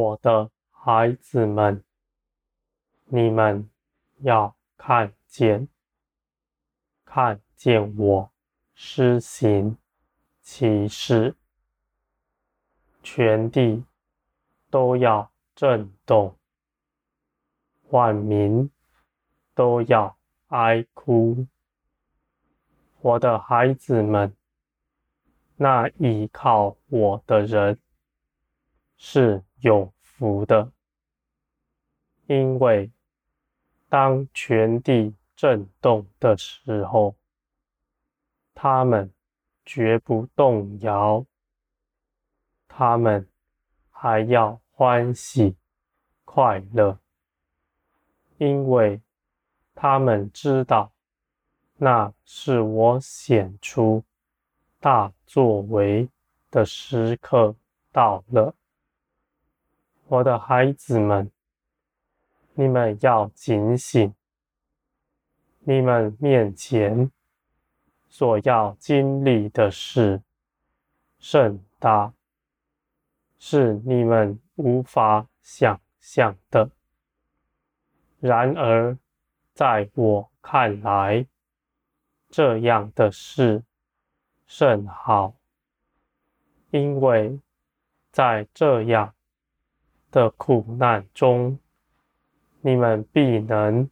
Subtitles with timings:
[0.00, 1.84] 我的孩子们，
[3.04, 3.68] 你们
[4.20, 5.68] 要看见，
[7.04, 8.32] 看见我
[8.72, 9.76] 施行
[10.40, 11.36] 奇事，
[13.02, 13.84] 全地
[14.70, 16.34] 都要震动，
[17.90, 18.70] 万民
[19.54, 20.16] 都要
[20.48, 21.46] 哀哭。
[23.02, 24.34] 我的孩子们，
[25.56, 27.78] 那倚靠我的人
[29.02, 30.70] 是有福的，
[32.26, 32.92] 因为
[33.88, 37.16] 当全地震动的时候，
[38.54, 39.10] 他们
[39.64, 41.24] 绝不动摇，
[42.68, 43.26] 他们
[43.88, 45.56] 还要欢喜
[46.26, 46.98] 快乐，
[48.36, 49.00] 因为
[49.74, 50.92] 他们知道。
[51.78, 54.04] 那是我显出
[54.78, 56.06] 大作为
[56.50, 57.56] 的时刻
[57.90, 58.54] 到了，
[60.10, 61.30] 我的孩子们，
[62.54, 64.12] 你们要警醒，
[65.60, 67.12] 你们面前
[68.08, 70.20] 所要经历的事
[71.20, 72.12] 甚大，
[73.38, 76.68] 是你们无法想象的。
[78.18, 78.98] 然而，
[79.54, 81.24] 在我看来，
[82.28, 83.62] 这样的事
[84.44, 85.34] 甚好，
[86.72, 87.38] 因为
[88.10, 89.14] 在这样
[90.10, 91.58] 的苦难中，
[92.60, 93.88] 你们必能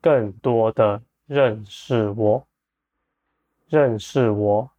[0.00, 2.46] 更多的认识我。
[3.68, 4.70] 认识我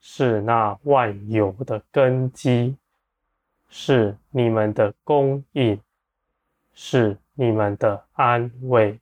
[0.00, 2.76] 是那万有的根基，
[3.68, 5.80] 是你们的供应，
[6.72, 9.00] 是你们的安慰。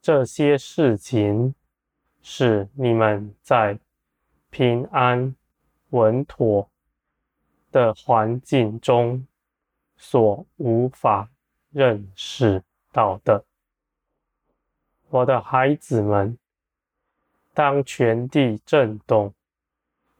[0.00, 1.54] 这些事情
[2.22, 3.78] 是你们在
[4.50, 5.36] 平安
[5.90, 6.68] 稳妥
[7.72, 9.26] 的环境中
[9.96, 11.28] 所无法
[11.70, 12.62] 认识
[12.92, 13.44] 到的。
[15.08, 16.38] 我的孩子们，
[17.52, 19.34] 当全地震动、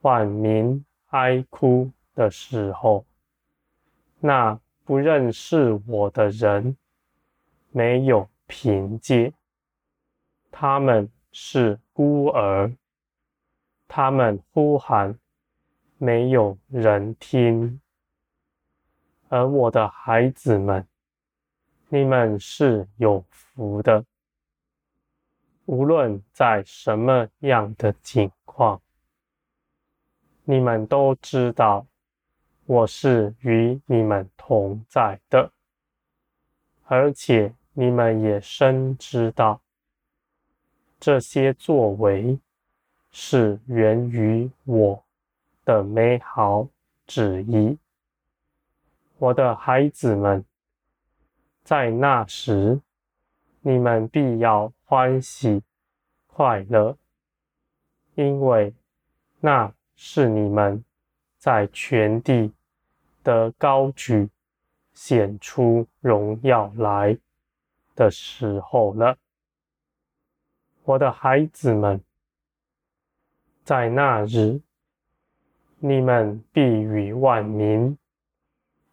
[0.00, 3.04] 万民哀哭的时候，
[4.18, 6.76] 那不认识我的人
[7.70, 9.32] 没有凭借。
[10.50, 12.76] 他们是孤儿，
[13.88, 15.18] 他们呼喊，
[16.04, 17.80] 没有人听。
[19.28, 20.84] 而我的孩子们，
[21.90, 24.04] 你们是有福的。
[25.66, 28.82] 无论在什么样的境况，
[30.42, 31.86] 你们都知道
[32.66, 35.52] 我是与你们同在的，
[36.86, 39.60] 而且你们也深知道。
[40.98, 42.40] 这些作为
[43.12, 45.04] 是源于我
[45.64, 46.68] 的美好
[47.06, 47.78] 旨意，
[49.18, 50.44] 我的孩子们，
[51.62, 52.80] 在那时，
[53.60, 55.62] 你们必要欢喜
[56.26, 56.96] 快乐，
[58.14, 58.74] 因为
[59.40, 60.84] 那是你们
[61.38, 62.52] 在全地
[63.22, 64.28] 的高举、
[64.92, 67.16] 显出荣耀来
[67.94, 69.16] 的时候了。
[70.84, 72.02] 我的孩子们，
[73.62, 74.60] 在那日，
[75.84, 77.98] 你们必与万民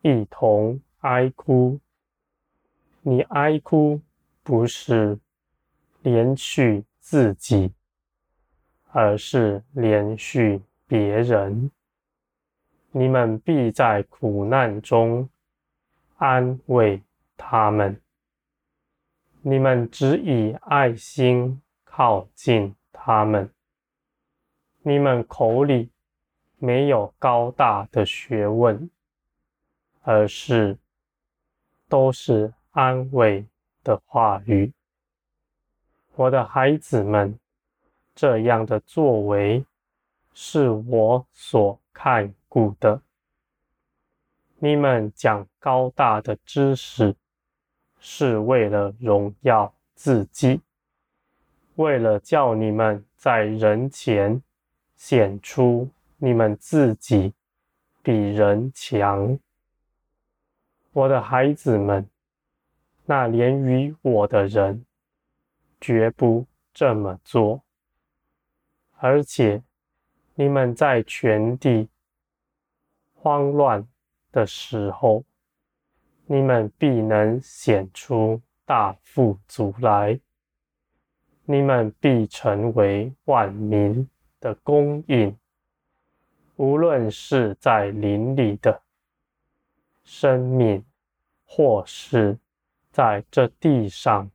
[0.02, 1.80] 一同哀哭。
[3.04, 4.02] 你哀哭
[4.42, 5.20] 不是
[6.02, 7.72] 怜恤自己，
[8.88, 11.70] 而是怜恤别人。
[12.90, 15.30] 你们必在苦难中
[16.18, 17.04] 安慰
[17.38, 18.02] 他们。
[19.44, 21.62] 你们只以爱心。
[21.92, 23.52] 靠近他们，
[24.84, 25.92] 你们口里
[26.60, 28.90] 没有高大的学问，
[30.02, 30.78] 而是
[31.88, 33.46] 都是安慰
[33.84, 34.72] 的话语。
[36.16, 37.40] 我的孩子们，
[38.14, 39.66] 这样的作为
[40.34, 43.02] 是我所看顾的。
[44.58, 47.16] 你们讲高大的知识，
[48.00, 50.60] 是为了荣耀自己。
[51.76, 54.44] 为了叫你们在人前
[54.98, 55.90] 显出
[56.22, 57.34] 你们自己
[58.04, 59.40] 比人强，
[60.92, 62.06] 我的孩子们，
[63.06, 64.86] 那连于我的人
[65.80, 67.62] 绝不这么做。
[68.98, 69.64] 而且
[70.36, 71.88] 你们在全地
[73.16, 73.88] 慌乱
[74.30, 75.24] 的时候，
[76.26, 80.20] 你们必能显出大富足来。
[81.46, 84.08] 你们必成为万民
[84.42, 85.36] 的供应，
[86.60, 88.82] 无论是在林里的，
[90.04, 90.84] 生命，
[91.46, 92.38] 或是
[92.92, 94.30] 在这地上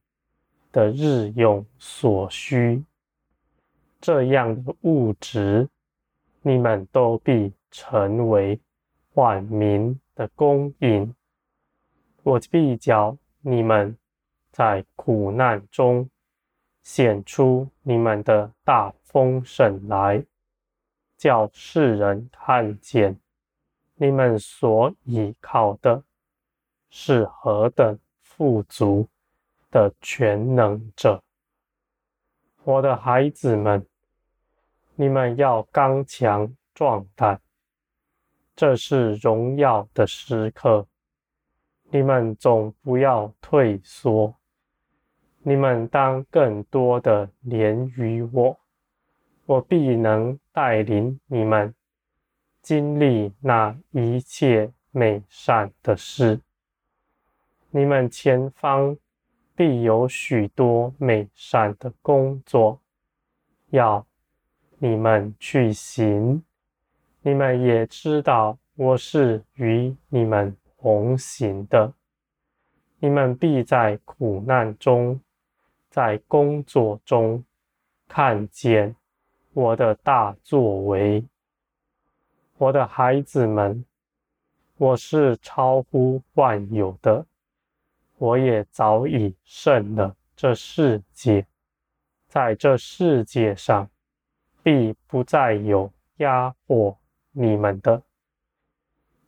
[0.73, 2.83] 的日用所需，
[4.01, 5.69] 这样的物质，
[6.41, 8.59] 你们都必成为
[9.13, 11.15] 万民的供应。
[12.23, 13.95] 我必叫你们
[14.51, 16.09] 在苦难中
[16.83, 20.25] 显出你们的大丰盛来，
[21.17, 23.19] 叫世人看见
[23.95, 26.03] 你们所倚靠的
[26.91, 29.09] 是何等富足
[29.71, 31.23] 的全能者。
[32.65, 33.87] 我的孩子们，
[34.95, 37.41] 你们要刚强壮胆，
[38.57, 40.87] 这是荣耀的时刻。
[41.91, 44.35] 你们总不要退缩，
[45.43, 48.59] 你们当更多的连于我，
[49.47, 51.75] 我必能带领你们
[52.63, 56.41] 经历那一切美善的事。
[57.71, 58.97] 你们前方
[59.55, 62.81] 必有许多美善的工作，
[63.71, 64.07] 要
[64.79, 66.43] 你们去行。
[67.21, 71.93] 你们也知道我是与你们同行的，
[72.99, 75.21] 你们必在苦难中，
[75.91, 77.45] 在工作中
[78.09, 78.95] 看见
[79.55, 81.25] 我的大作为。
[82.59, 83.85] 我的孩子们，
[84.77, 87.25] 我是超乎万有的，
[88.19, 91.47] 我也早已胜了这世界，
[92.27, 93.89] 在这世界上
[94.65, 96.99] 必不再有压迫
[97.31, 98.03] 你们的。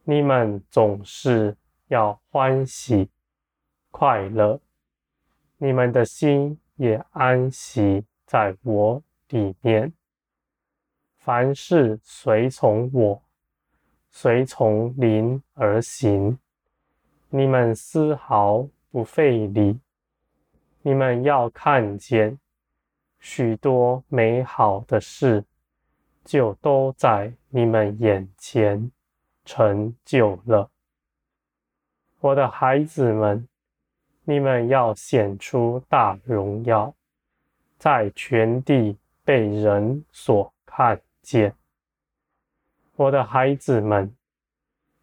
[0.02, 1.56] 你们总是
[1.86, 3.08] 要欢喜
[3.92, 4.58] 快乐，
[5.58, 9.92] 你们的心也安息在我里面。
[11.26, 13.20] 凡事随从我，
[14.12, 16.38] 随从灵而行，
[17.30, 19.80] 你们丝毫不费力。
[20.82, 22.38] 你们要看见
[23.18, 25.44] 许多美好的事，
[26.24, 28.92] 就都在你们眼前。
[29.44, 30.70] 成就了，
[32.20, 33.48] 我的孩子们，
[34.22, 36.94] 你们要显出大荣耀，
[37.78, 41.56] 在全地被人所看见。
[42.94, 44.14] 我的孩子们，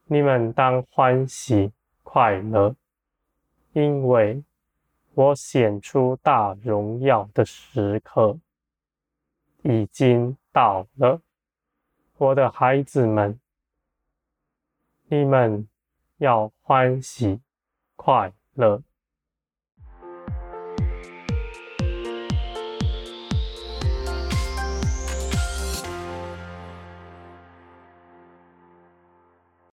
[0.05, 2.73] 你们当欢喜快乐，
[3.73, 4.41] 因为
[5.13, 8.39] 我显出大荣耀的时刻
[9.63, 11.21] 已经到了。
[12.15, 13.37] 我的孩子们。
[15.07, 15.67] 你们
[16.17, 17.41] 要欢喜
[17.95, 18.81] 快乐。